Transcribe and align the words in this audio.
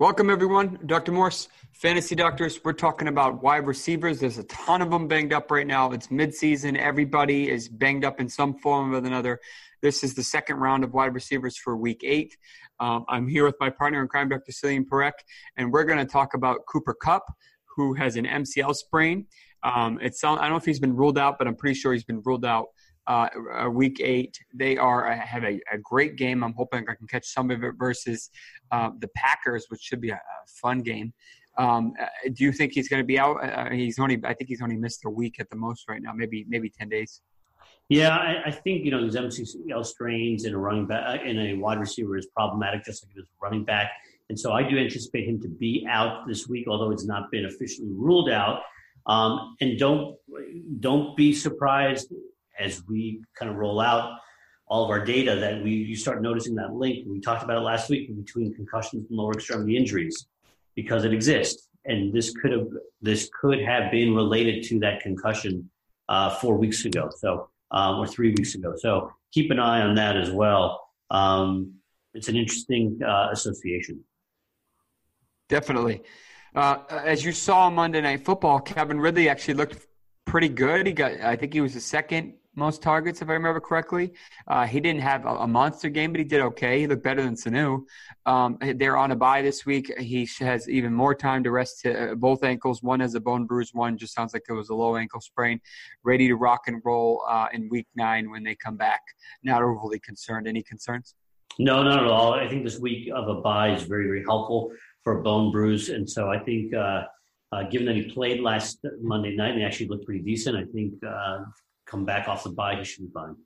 Welcome, 0.00 0.28
everyone. 0.28 0.80
Dr. 0.86 1.12
Morse, 1.12 1.46
Fantasy 1.70 2.16
Doctors. 2.16 2.58
We're 2.64 2.72
talking 2.72 3.06
about 3.06 3.44
wide 3.44 3.64
receivers. 3.64 4.18
There's 4.18 4.38
a 4.38 4.42
ton 4.44 4.82
of 4.82 4.90
them 4.90 5.06
banged 5.06 5.32
up 5.32 5.52
right 5.52 5.68
now. 5.68 5.92
It's 5.92 6.08
midseason. 6.08 6.76
Everybody 6.76 7.48
is 7.48 7.68
banged 7.68 8.04
up 8.04 8.18
in 8.18 8.28
some 8.28 8.58
form 8.58 8.92
or 8.92 8.98
another. 8.98 9.38
This 9.82 10.02
is 10.02 10.14
the 10.14 10.24
second 10.24 10.56
round 10.56 10.82
of 10.82 10.94
wide 10.94 11.14
receivers 11.14 11.56
for 11.56 11.76
week 11.76 12.00
eight. 12.02 12.36
Um, 12.80 13.04
I'm 13.08 13.28
here 13.28 13.44
with 13.44 13.54
my 13.60 13.70
partner 13.70 14.02
in 14.02 14.08
crime, 14.08 14.28
Dr. 14.28 14.50
Selene 14.50 14.84
Parekh, 14.84 15.12
and 15.56 15.72
we're 15.72 15.84
going 15.84 16.04
to 16.04 16.12
talk 16.12 16.34
about 16.34 16.66
Cooper 16.66 16.94
Kupp, 16.94 17.32
who 17.76 17.94
has 17.94 18.16
an 18.16 18.24
MCL 18.24 18.74
sprain. 18.74 19.28
Um, 19.62 20.00
it's 20.02 20.24
I 20.24 20.34
don't 20.34 20.50
know 20.50 20.56
if 20.56 20.64
he's 20.64 20.80
been 20.80 20.96
ruled 20.96 21.18
out, 21.18 21.38
but 21.38 21.46
I'm 21.46 21.54
pretty 21.54 21.78
sure 21.78 21.92
he's 21.92 22.02
been 22.02 22.20
ruled 22.24 22.44
out 22.44 22.66
uh, 23.06 23.28
week 23.70 24.00
eight. 24.00 24.38
They 24.52 24.76
are 24.76 25.10
uh, 25.10 25.18
have 25.18 25.44
a, 25.44 25.60
a, 25.72 25.78
great 25.78 26.16
game. 26.16 26.42
I'm 26.42 26.54
hoping 26.54 26.84
I 26.88 26.94
can 26.94 27.06
catch 27.06 27.26
some 27.26 27.50
of 27.50 27.62
it 27.62 27.74
versus 27.78 28.30
uh, 28.70 28.90
the 28.98 29.08
Packers, 29.08 29.66
which 29.68 29.82
should 29.82 30.00
be 30.00 30.10
a, 30.10 30.14
a 30.14 30.46
fun 30.46 30.82
game. 30.82 31.12
Um, 31.58 31.92
uh, 32.00 32.06
do 32.32 32.44
you 32.44 32.52
think 32.52 32.72
he's 32.72 32.88
going 32.88 33.02
to 33.02 33.06
be 33.06 33.18
out? 33.18 33.36
Uh, 33.36 33.70
he's 33.70 33.98
only 33.98 34.20
I 34.24 34.34
think 34.34 34.48
he's 34.48 34.62
only 34.62 34.76
missed 34.76 35.04
a 35.04 35.10
week 35.10 35.36
at 35.38 35.50
the 35.50 35.56
most 35.56 35.88
right 35.88 36.02
now, 36.02 36.12
maybe 36.14 36.44
maybe 36.48 36.70
ten 36.70 36.88
days. 36.88 37.20
Yeah, 37.88 38.16
I, 38.16 38.44
I 38.46 38.50
think 38.50 38.84
you 38.84 38.90
know 38.90 39.02
these 39.02 39.16
MCL 39.16 39.84
strains 39.84 40.46
in 40.46 40.54
a 40.54 40.58
running 40.58 40.86
back 40.86 41.20
in 41.24 41.38
a 41.38 41.54
wide 41.54 41.78
receiver 41.78 42.16
is 42.16 42.26
problematic, 42.26 42.84
just 42.84 43.04
like 43.04 43.14
it 43.16 43.20
is 43.20 43.26
running 43.42 43.64
back. 43.64 43.90
And 44.30 44.40
so 44.40 44.52
I 44.52 44.62
do 44.62 44.78
anticipate 44.78 45.28
him 45.28 45.40
to 45.42 45.48
be 45.48 45.86
out 45.88 46.26
this 46.26 46.48
week, 46.48 46.66
although 46.66 46.90
it's 46.90 47.04
not 47.04 47.30
been 47.30 47.44
officially 47.44 47.90
ruled 47.92 48.30
out. 48.30 48.62
Um, 49.06 49.56
and 49.60 49.78
don't 49.78 50.16
don't 50.80 51.14
be 51.14 51.34
surprised 51.34 52.12
as 52.58 52.82
we 52.88 53.22
kind 53.38 53.50
of 53.50 53.56
roll 53.56 53.80
out 53.80 54.18
all 54.66 54.84
of 54.84 54.90
our 54.90 55.04
data 55.04 55.36
that 55.36 55.62
we 55.62 55.70
you 55.70 55.96
start 55.96 56.22
noticing 56.22 56.54
that 56.54 56.72
link. 56.74 57.06
We 57.06 57.20
talked 57.20 57.42
about 57.42 57.58
it 57.58 57.60
last 57.60 57.90
week 57.90 58.14
between 58.16 58.54
concussions 58.54 59.06
and 59.08 59.18
lower 59.18 59.32
extremity 59.32 59.76
injuries 59.76 60.26
because 60.74 61.04
it 61.04 61.12
exists, 61.12 61.68
and 61.84 62.12
this 62.12 62.32
could 62.32 62.52
have 62.52 62.68
this 63.02 63.28
could 63.40 63.60
have 63.60 63.90
been 63.90 64.14
related 64.14 64.64
to 64.64 64.78
that 64.80 65.00
concussion 65.00 65.68
uh, 66.08 66.30
four 66.36 66.56
weeks 66.56 66.84
ago, 66.84 67.10
so 67.14 67.50
um, 67.70 67.96
or 67.96 68.06
three 68.06 68.30
weeks 68.30 68.54
ago. 68.54 68.74
So 68.76 69.12
keep 69.32 69.50
an 69.50 69.58
eye 69.58 69.82
on 69.82 69.94
that 69.96 70.16
as 70.16 70.30
well. 70.30 70.88
Um, 71.10 71.74
it's 72.14 72.28
an 72.28 72.36
interesting 72.36 73.00
uh, 73.06 73.28
association. 73.32 74.00
Definitely. 75.48 76.02
Uh, 76.54 76.78
as 76.88 77.24
you 77.24 77.32
saw 77.32 77.68
Monday 77.68 78.00
Night 78.00 78.24
Football, 78.24 78.60
Calvin 78.60 79.00
Ridley 79.00 79.28
actually 79.28 79.54
looked 79.54 79.86
pretty 80.24 80.48
good. 80.48 80.86
He 80.86 80.92
got, 80.92 81.20
I 81.20 81.36
think 81.36 81.52
he 81.52 81.60
was 81.60 81.74
the 81.74 81.80
second 81.80 82.34
most 82.56 82.82
targets, 82.82 83.22
if 83.22 83.28
I 83.28 83.32
remember 83.32 83.60
correctly. 83.60 84.12
Uh, 84.46 84.66
he 84.66 84.80
didn't 84.80 85.00
have 85.00 85.24
a, 85.24 85.30
a, 85.30 85.46
monster 85.46 85.88
game, 85.88 86.12
but 86.12 86.18
he 86.18 86.24
did 86.24 86.40
okay. 86.40 86.80
He 86.80 86.86
looked 86.86 87.02
better 87.02 87.22
than 87.22 87.34
Sanu. 87.34 87.82
Um, 88.26 88.58
they're 88.76 88.96
on 88.96 89.10
a 89.10 89.16
bye 89.16 89.42
this 89.42 89.66
week. 89.66 89.92
He 89.98 90.28
has 90.40 90.68
even 90.68 90.92
more 90.92 91.14
time 91.14 91.42
to 91.44 91.50
rest 91.50 91.84
uh, 91.86 92.14
both 92.14 92.44
ankles. 92.44 92.82
One 92.82 93.00
has 93.00 93.14
a 93.14 93.20
bone 93.20 93.46
bruise. 93.46 93.70
One 93.72 93.96
just 93.96 94.14
sounds 94.14 94.34
like 94.34 94.44
it 94.48 94.52
was 94.52 94.70
a 94.70 94.74
low 94.74 94.96
ankle 94.96 95.20
sprain. 95.20 95.60
Ready 96.02 96.28
to 96.28 96.36
rock 96.36 96.62
and 96.66 96.80
roll 96.84 97.24
uh, 97.28 97.48
in 97.52 97.68
week 97.68 97.88
nine 97.94 98.30
when 98.30 98.42
they 98.42 98.54
come 98.54 98.76
back. 98.76 99.02
Not 99.42 99.62
overly 99.62 99.98
concerned. 100.00 100.46
Any 100.46 100.62
concerns? 100.62 101.14
No, 101.58 101.82
not 101.82 102.02
at 102.02 102.06
all. 102.08 102.34
I 102.34 102.48
think 102.48 102.64
this 102.64 102.78
week 102.78 103.10
of 103.14 103.28
a 103.28 103.40
bye 103.40 103.74
is 103.74 103.82
very, 103.84 104.06
very 104.06 104.24
helpful 104.24 104.72
for 105.02 105.20
a 105.20 105.22
bone 105.22 105.52
bruise. 105.52 105.88
And 105.88 106.08
so 106.08 106.30
I 106.30 106.38
think, 106.38 106.74
uh, 106.74 107.04
uh, 107.52 107.62
given 107.64 107.86
that 107.86 107.94
he 107.94 108.10
played 108.10 108.40
last 108.40 108.84
Monday 109.00 109.36
night 109.36 109.50
and 109.50 109.60
he 109.60 109.64
actually 109.64 109.86
looked 109.86 110.04
pretty 110.04 110.22
decent, 110.22 110.56
I 110.56 110.64
think 110.72 110.94
uh, 111.06 111.44
come 111.86 112.04
back 112.04 112.28
off 112.28 112.44
the 112.44 112.50
bye, 112.50 112.76
he 112.76 112.84
should 112.84 113.04
be 113.04 113.10
fine. 113.12 113.36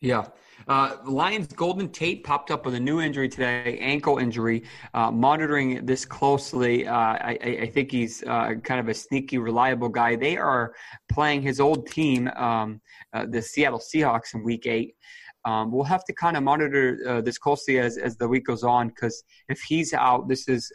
Yeah. 0.00 0.26
Uh, 0.68 0.96
Lions 1.04 1.48
Golden 1.48 1.88
Tate 1.88 2.22
popped 2.22 2.50
up 2.50 2.64
with 2.64 2.74
a 2.74 2.80
new 2.80 3.00
injury 3.00 3.28
today, 3.28 3.78
ankle 3.80 4.18
injury. 4.18 4.64
Uh, 4.94 5.10
monitoring 5.10 5.84
this 5.86 6.04
closely, 6.04 6.86
uh, 6.86 6.94
I, 6.94 7.38
I, 7.62 7.66
think 7.66 7.90
he's 7.90 8.22
uh, 8.24 8.54
kind 8.62 8.80
of 8.80 8.88
a 8.88 8.94
sneaky, 8.94 9.38
reliable 9.38 9.88
guy. 9.88 10.14
They 10.14 10.36
are 10.36 10.74
playing 11.10 11.42
his 11.42 11.58
old 11.58 11.88
team, 11.88 12.28
um, 12.36 12.80
uh, 13.12 13.26
the 13.28 13.40
Seattle 13.42 13.80
Seahawks, 13.80 14.34
in 14.34 14.44
week 14.44 14.66
eight. 14.66 14.94
Um, 15.44 15.72
we'll 15.72 15.84
have 15.84 16.04
to 16.04 16.12
kind 16.12 16.36
of 16.36 16.42
monitor 16.42 16.98
uh, 17.08 17.20
this 17.20 17.38
closely 17.38 17.78
as, 17.78 17.96
as 17.96 18.16
the 18.16 18.28
week 18.28 18.46
goes 18.46 18.64
on 18.64 18.88
because 18.88 19.24
if 19.48 19.60
he's 19.60 19.94
out, 19.94 20.28
this 20.28 20.48
is 20.48 20.72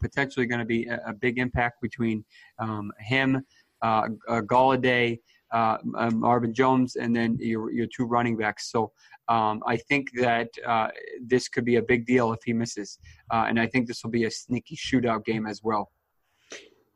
potentially 0.00 0.46
going 0.46 0.58
to 0.58 0.64
be 0.64 0.84
a, 0.86 1.00
a, 1.06 1.14
big 1.14 1.38
impact 1.38 1.80
between 1.80 2.24
um, 2.58 2.92
him, 2.98 3.42
uh, 3.80 4.08
Golladay, 4.28 5.18
uh, 5.52 5.78
um, 5.96 6.20
Marvin 6.20 6.54
Jones, 6.54 6.96
and 6.96 7.14
then 7.14 7.36
your 7.40 7.70
your 7.70 7.86
two 7.86 8.04
running 8.04 8.36
backs. 8.36 8.70
So 8.70 8.92
um, 9.28 9.62
I 9.66 9.76
think 9.76 10.10
that 10.14 10.48
uh, 10.66 10.88
this 11.20 11.48
could 11.48 11.64
be 11.64 11.76
a 11.76 11.82
big 11.82 12.06
deal 12.06 12.32
if 12.32 12.40
he 12.44 12.52
misses, 12.52 12.98
uh, 13.30 13.44
and 13.48 13.60
I 13.60 13.66
think 13.66 13.86
this 13.86 14.02
will 14.02 14.10
be 14.10 14.24
a 14.24 14.30
sneaky 14.30 14.76
shootout 14.76 15.24
game 15.24 15.46
as 15.46 15.62
well. 15.62 15.90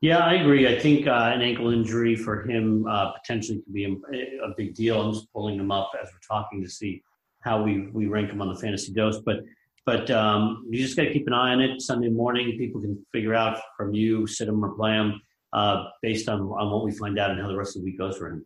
Yeah, 0.01 0.19
I 0.19 0.35
agree. 0.35 0.67
I 0.67 0.77
think 0.79 1.07
uh, 1.07 1.31
an 1.33 1.41
ankle 1.41 1.71
injury 1.71 2.15
for 2.15 2.47
him 2.47 2.85
uh, 2.87 3.13
potentially 3.13 3.61
could 3.63 3.73
be 3.73 3.85
a, 3.85 4.45
a, 4.45 4.53
big 4.55 4.75
deal. 4.75 5.01
I'm 5.01 5.11
just 5.11 5.31
pulling 5.33 5.55
him 5.59 5.71
up 5.71 5.91
as 5.99 6.09
we're 6.11 6.37
talking 6.37 6.63
to 6.63 6.69
see 6.69 7.01
how 7.41 7.63
we 7.63 7.87
we 7.87 8.07
rank 8.07 8.29
him 8.29 8.41
on 8.41 8.53
the 8.53 8.59
fantasy 8.59 8.93
dose, 8.93 9.19
but. 9.19 9.37
But 9.85 10.11
um, 10.11 10.65
you 10.69 10.83
just 10.83 10.97
got 10.97 11.03
to 11.03 11.13
keep 11.13 11.27
an 11.27 11.33
eye 11.33 11.53
on 11.53 11.61
it. 11.61 11.81
Sunday 11.81 12.09
morning, 12.09 12.57
people 12.57 12.81
can 12.81 13.01
figure 13.13 13.33
out 13.33 13.57
from 13.77 13.93
you, 13.93 14.27
sit 14.27 14.49
him 14.49 14.61
or 14.61 14.75
play 14.75 14.91
him 14.91 15.21
uh, 15.53 15.85
based 16.01 16.29
on, 16.29 16.41
on 16.41 16.71
what 16.71 16.83
we 16.83 16.91
find 16.91 17.17
out 17.19 17.31
and 17.31 17.39
how 17.39 17.47
the 17.47 17.57
rest 17.57 17.75
of 17.75 17.81
the 17.81 17.85
week 17.85 17.97
goes 17.97 18.17
for 18.17 18.27
him. 18.27 18.45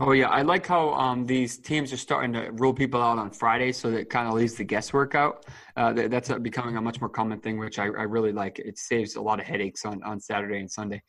Oh 0.00 0.10
yeah, 0.10 0.28
I 0.28 0.42
like 0.42 0.66
how 0.66 0.92
um, 0.94 1.24
these 1.24 1.56
teams 1.56 1.92
are 1.92 1.96
starting 1.96 2.32
to 2.32 2.50
rule 2.54 2.74
people 2.74 3.00
out 3.00 3.16
on 3.16 3.30
Friday, 3.30 3.70
so 3.70 3.92
that 3.92 4.10
kind 4.10 4.26
of 4.26 4.34
leaves 4.34 4.54
the 4.54 4.64
guesswork 4.64 5.14
out. 5.14 5.46
Uh, 5.76 5.92
that's 5.92 6.30
a, 6.30 6.38
becoming 6.40 6.76
a 6.76 6.80
much 6.80 7.00
more 7.00 7.08
common 7.08 7.38
thing, 7.38 7.60
which 7.60 7.78
I, 7.78 7.84
I, 7.84 8.02
really 8.02 8.32
like. 8.32 8.58
It 8.58 8.76
saves 8.76 9.14
a 9.14 9.22
lot 9.22 9.38
of 9.38 9.46
headaches 9.46 9.84
on, 9.84 10.02
on 10.02 10.18
Saturday 10.18 10.58
and 10.58 10.68
Sunday. 10.68 11.00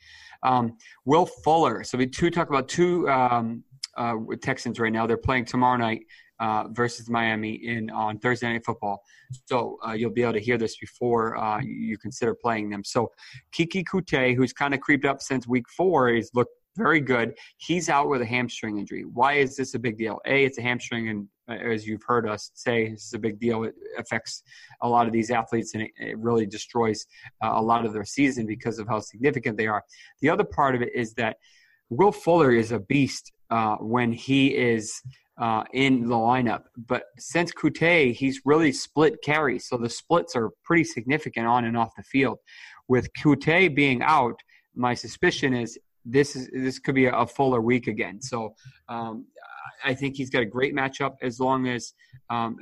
Um, 0.44 0.78
Will 1.04 1.26
Fuller. 1.26 1.84
So 1.84 1.98
we 1.98 2.06
two 2.06 2.30
talk 2.30 2.50
about 2.50 2.68
two 2.68 3.10
um, 3.10 3.64
uh, 3.98 4.18
Texans 4.40 4.80
right 4.80 4.94
now. 4.94 5.08
They're 5.08 5.18
playing 5.18 5.46
tomorrow 5.46 5.78
night 5.78 6.02
uh, 6.40 6.66
versus 6.72 7.10
Miami 7.10 7.54
in 7.54 7.90
on 7.90 8.20
Thursday 8.20 8.52
Night 8.52 8.66
Football. 8.66 9.02
So 9.46 9.78
uh, 9.88 9.94
you'll 9.94 10.12
be 10.12 10.24
able 10.24 10.34
to 10.34 10.40
hear 10.40 10.58
this 10.58 10.78
before 10.78 11.38
uh, 11.38 11.62
you 11.62 11.98
consider 11.98 12.36
playing 12.36 12.70
them. 12.70 12.84
So 12.84 13.12
Keke 13.54 13.84
Coutee, 13.92 14.36
who's 14.36 14.54
kind 14.54 14.74
of 14.74 14.82
creeped 14.82 15.06
up 15.06 15.22
since 15.22 15.48
week 15.48 15.66
four, 15.70 16.10
he's 16.10 16.32
looked 16.34 16.52
very 16.76 17.00
good. 17.00 17.34
He's 17.58 17.90
out 17.90 18.10
with 18.10 18.22
a 18.22 18.26
hamstring 18.26 18.78
injury. 18.78 19.04
Why 19.04 19.34
is 19.34 19.56
this 19.56 19.74
a 19.76 19.80
big 19.80 19.98
deal? 19.98 20.20
A, 20.26 20.44
it's 20.44 20.58
a 20.58 20.62
hamstring, 20.62 21.10
and 21.10 21.28
uh, 21.50 21.54
as 21.54 21.88
you've 21.88 22.04
heard 22.06 22.28
us 22.28 22.52
say, 22.54 22.90
this 22.90 23.06
is 23.06 23.14
a 23.14 23.20
big 23.20 23.40
deal. 23.40 23.64
It 23.64 23.76
affects 23.98 24.44
a 24.82 24.90
lot 24.90 25.08
of 25.08 25.14
these 25.14 25.32
athletes, 25.32 25.74
and 25.74 25.84
it, 25.84 25.92
it 25.98 26.18
really 26.18 26.46
destroys 26.46 27.06
uh, 27.42 27.52
a 27.54 27.62
lot 27.62 27.86
of 27.86 27.94
their 27.94 28.04
season 28.04 28.46
because 28.46 28.78
of 28.78 28.88
how 28.88 29.00
significant 29.00 29.58
they 29.58 29.68
are. 29.68 29.84
The 30.22 30.30
other 30.30 30.44
part 30.44 30.76
of 30.76 30.82
it 30.82 30.90
is 30.94 31.14
that 31.14 31.38
Will 31.90 32.12
Fuller 32.12 32.52
is 32.52 32.72
a 32.72 32.80
beast 32.80 33.32
uh, 33.50 33.76
when 33.76 34.12
he 34.12 34.48
is 34.48 35.02
uh, 35.38 35.64
in 35.74 36.08
the 36.08 36.16
lineup. 36.16 36.64
But 36.78 37.04
since 37.18 37.52
Coutee, 37.52 38.14
he's 38.14 38.42
really 38.46 38.72
split 38.72 39.22
carries, 39.24 39.68
so 39.68 39.78
the 39.78 39.90
splits 39.90 40.36
are 40.36 40.52
pretty 40.64 40.84
significant 40.84 41.48
on 41.48 41.66
and 41.66 41.78
off 41.78 41.96
the 41.96 42.04
field. 42.04 42.40
With 42.88 43.10
Coutee 43.14 43.74
being 43.74 44.02
out, 44.02 44.40
my 44.76 44.94
suspicion 44.94 45.54
is 45.54 45.78
this 46.06 46.36
is 46.36 46.50
this 46.54 46.80
could 46.80 46.96
be 46.96 47.08
a, 47.08 47.26
fuller 47.26 47.62
week 47.62 47.88
again. 47.88 48.22
So 48.22 48.54
um, 48.88 49.26
I 49.84 49.94
think 49.94 50.16
he's 50.16 50.30
got 50.30 50.44
a 50.44 50.46
great 50.46 50.76
matchup 50.76 51.16
as 51.22 51.40
long 51.40 51.68
as 51.68 51.94
um, 52.30 52.58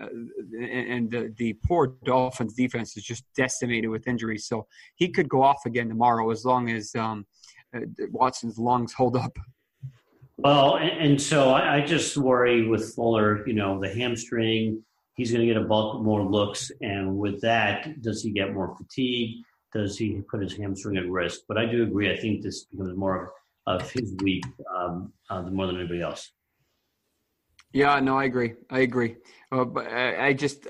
and 0.60 1.12
the 1.12 1.34
the 1.38 1.54
poor 1.66 1.96
Dolphins 2.06 2.54
defense 2.54 2.96
is 2.96 3.04
just 3.04 3.26
decimated 3.36 3.90
with 3.90 4.08
injuries. 4.08 4.48
So 4.48 4.66
he 4.96 5.10
could 5.10 5.28
go 5.28 5.44
off 5.44 5.66
again 5.66 5.90
tomorrow 5.90 6.32
as 6.32 6.46
long 6.46 6.70
as 6.70 6.96
um, 6.96 7.26
uh, 7.76 7.82
Watson's 8.12 8.58
lungs 8.58 8.94
hold 8.94 9.18
up. 9.18 9.38
Well, 10.38 10.78
and, 10.78 11.06
and 11.06 11.22
so 11.22 11.52
I, 11.52 11.76
I, 11.76 11.82
just 11.82 12.18
worry 12.18 12.68
with 12.68 12.96
Fuller. 12.96 13.48
You 13.48 13.54
know, 13.54 13.80
the 13.80 13.94
hamstring. 13.94 14.84
He's 15.16 15.32
going 15.32 15.48
to 15.48 15.54
get 15.54 15.62
a 15.62 15.66
bulk 15.66 16.02
more 16.02 16.24
looks, 16.24 16.72
and 16.82 17.18
with 17.18 17.40
that, 17.42 18.02
does 18.02 18.24
he 18.24 18.32
get 18.32 18.54
more 18.54 18.76
fatigue? 18.76 19.44
does 19.74 19.98
he 19.98 20.22
put 20.30 20.42
his 20.42 20.56
hamstring 20.56 20.98
at 20.98 21.10
risk? 21.10 21.42
But 21.48 21.58
I 21.58 21.66
do 21.66 21.84
agree. 21.84 22.12
I 22.12 22.18
think 22.18 22.42
this 22.42 22.66
becomes 22.66 22.96
more 22.96 23.34
of, 23.66 23.90
his 23.92 24.14
week 24.22 24.44
um, 24.74 25.12
uh, 25.30 25.42
more 25.44 25.68
than 25.68 25.78
anybody 25.78 26.02
else. 26.02 26.32
Yeah, 27.72 28.00
no, 28.00 28.18
I 28.18 28.26
agree. 28.26 28.54
I 28.70 28.82
agree. 28.82 29.16
Uh, 29.52 29.66
but 29.66 29.88
I, 29.88 30.28
I, 30.28 30.34
just, 30.34 30.68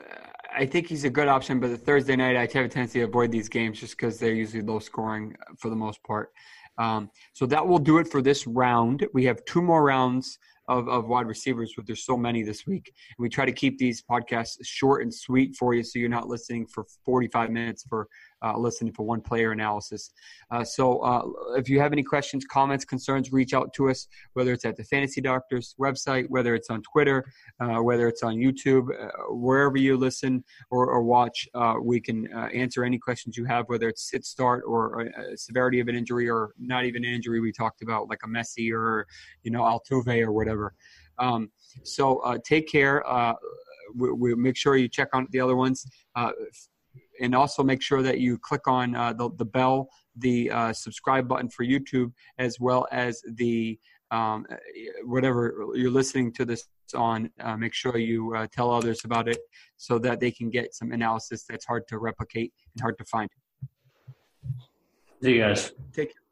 I 0.56 0.66
think 0.66 0.88
he's 0.88 1.04
a 1.04 1.10
good 1.10 1.28
option. 1.28 1.60
But 1.60 1.70
the 1.70 1.78
Thursday 1.78 2.16
night, 2.16 2.36
I 2.36 2.42
have 2.42 2.66
a 2.66 2.70
tendency 2.70 3.00
to 3.00 3.06
avoid 3.06 3.32
these 3.32 3.50
games 3.50 3.80
just 3.80 3.98
because 3.98 4.20
they're 4.20 4.34
usually 4.34 4.62
low 4.62 4.80
scoring 4.80 5.36
for 5.60 5.70
the 5.70 5.76
most 5.76 6.02
part. 6.04 6.32
Um, 6.78 7.10
so 7.34 7.46
that 7.48 7.66
will 7.68 7.80
do 7.80 7.98
it 8.00 8.08
for 8.08 8.22
this 8.22 8.48
round. 8.48 9.06
We 9.14 9.26
have 9.26 9.44
two 9.46 9.62
more 9.62 9.84
rounds 9.84 10.40
of, 10.68 10.88
of 10.88 11.08
wide 11.08 11.28
receivers, 11.28 11.74
but 11.76 11.86
there's 11.86 12.06
so 12.06 12.18
many 12.18 12.42
this 12.42 12.66
week. 12.66 12.94
We 13.20 13.30
try 13.30 13.46
to 13.46 13.52
keep 13.52 13.78
these 13.78 14.02
podcasts 14.02 14.58
short 14.64 15.02
and 15.04 15.14
sweet 15.14 15.56
for 15.56 15.74
you 15.74 15.84
so 15.84 16.00
you're 16.00 16.10
not 16.10 16.28
listening 16.28 16.68
for 16.68 16.86
45 17.06 17.52
minutes 17.52 17.84
for 17.88 18.08
uh, 18.44 18.58
listening 18.58 18.94
for 18.94 19.06
one 19.06 19.22
player 19.22 19.52
analysis. 19.52 20.12
Uh, 20.52 20.64
so 20.64 21.00
uh, 21.00 21.24
if 21.56 21.70
you 21.70 21.80
have 21.80 21.94
any 21.94 22.04
questions, 22.04 22.46
comments, 22.46 22.86
concerns, 22.86 23.32
reach 23.32 23.54
out 23.54 23.74
to 23.74 23.90
us, 23.90 24.08
whether 24.34 24.52
it's 24.52 24.66
at 24.66 24.76
the 24.76 24.84
Fantasy 24.84 25.22
Doctors 25.22 25.76
website, 25.80 26.26
whether 26.30 26.54
it's 26.54 26.70
on 26.70 26.82
Twitter, 26.82 27.26
uh, 27.60 27.78
whether 27.78 28.08
it's 28.08 28.24
on 28.24 28.36
YouTube, 28.36 28.90
uh, 28.90 29.10
wherever 29.30 29.78
you 29.78 29.98
listen 29.98 30.44
or, 30.70 30.88
or 30.88 31.04
watch, 31.04 31.48
uh, 31.54 31.76
we 31.82 32.00
can 32.00 32.28
answer 32.54 32.84
any 32.84 32.98
questions 32.98 33.38
you 33.38 33.46
have, 33.46 33.66
whether 33.68 33.88
it's 33.88 34.10
sit 34.10 34.26
start 34.26 34.64
or 34.68 35.10
severity 35.36 35.80
of 35.80 35.88
an 35.88 35.96
injury 35.96 36.30
or 36.30 36.54
not 36.60 36.86
even 36.86 37.04
an 37.06 37.14
injury 37.14 37.40
we 37.40 37.52
talked 37.52 37.82
about, 37.82 38.10
like 38.10 38.20
a 38.24 38.28
Messi 38.28 38.72
or, 38.72 39.08
you 39.44 39.52
know, 39.52 39.62
Altuve 39.62 40.22
or 40.22 40.32
whatever. 40.32 40.74
Um, 41.20 41.52
so 41.84 42.38
take 42.46 42.68
care. 42.68 43.04
We, 43.96 44.12
we, 44.12 44.36
make 44.36 44.58
sure 44.58 44.76
you 44.76 44.88
check 44.88 45.10
on 45.14 45.28
the 45.32 45.40
other 45.40 45.56
ones. 45.56 45.86
Uh, 46.16 46.32
and 47.22 47.36
also 47.36 47.64
make 47.64 47.82
sure 47.82 48.02
that 48.02 48.20
you 48.20 48.38
click 48.38 48.68
on 48.68 48.96
uh, 48.96 49.14
the, 49.14 49.30
the 49.38 49.46
bell, 49.46 49.90
the 50.18 50.50
uh, 50.52 50.74
subscribe 50.74 51.28
button 51.28 51.50
for 51.50 51.66
YouTube, 51.66 52.12
as 52.38 52.60
well 52.60 52.88
as 52.92 53.22
the 53.36 53.80
um, 54.12 54.46
whatever 55.06 55.68
you're 55.74 55.92
listening 55.92 56.32
to 56.34 56.46
this 56.46 56.68
on. 56.96 57.30
Uh, 57.40 57.58
make 57.58 57.74
sure 57.74 57.98
you 57.98 58.36
uh, 58.36 58.48
tell 58.52 58.72
others 58.72 59.02
about 59.06 59.28
it 59.28 59.40
so 59.78 59.98
that 60.00 60.20
they 60.20 60.32
can 60.32 60.50
get 60.50 60.74
some 60.76 60.92
analysis 60.92 61.46
that's 61.48 61.66
hard 61.66 61.88
to 61.88 61.98
replicate 61.98 62.54
and 62.76 62.82
hard 62.82 62.98
to 62.98 63.06
find. 63.06 63.30
See 65.22 65.36
you 65.36 65.42
guys. 65.42 65.72
Take 65.94 66.14
care. 66.14 66.23